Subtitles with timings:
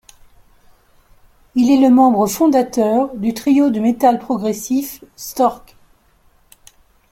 [1.53, 5.77] Il est le membre fondateur du trio de metal progressif stOrk.